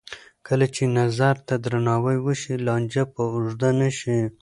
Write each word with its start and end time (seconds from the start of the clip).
کله 0.47 0.65
چې 0.75 0.83
نظر 0.99 1.35
ته 1.47 1.53
درناوی 1.63 2.17
وشي، 2.21 2.53
لانجه 2.65 3.03
به 3.13 3.23
اوږده 3.33 3.69
نه 3.81 3.89
شي. 3.97 4.19